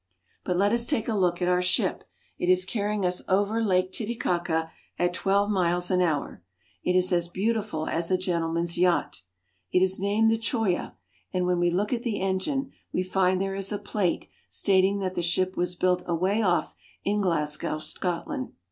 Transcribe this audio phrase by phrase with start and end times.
[0.43, 2.03] But let us take a look at our ship.
[2.39, 6.41] It is carrying us over Lake Titicaca at twelve miles an hour.
[6.83, 9.21] It is as beautiful as a gentleman's yacht.
[9.71, 10.97] It is named the Choya,
[11.31, 15.13] and when we look at the engine we find there is a plate stating that
[15.13, 16.73] the ship was built away off
[17.05, 18.53] in Glasgow, Scotland.